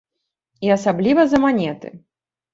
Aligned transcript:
І 0.67 0.71
асабліва 0.77 1.27
за 1.35 1.43
манеты. 1.45 1.95